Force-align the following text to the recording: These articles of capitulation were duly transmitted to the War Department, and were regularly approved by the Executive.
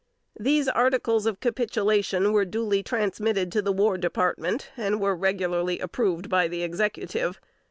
These 0.39 0.67
articles 0.67 1.27
of 1.27 1.39
capitulation 1.39 2.33
were 2.33 2.43
duly 2.43 2.81
transmitted 2.81 3.51
to 3.51 3.61
the 3.61 3.71
War 3.71 3.99
Department, 3.99 4.71
and 4.75 4.99
were 4.99 5.15
regularly 5.15 5.77
approved 5.77 6.27
by 6.27 6.47
the 6.47 6.63
Executive. 6.63 7.39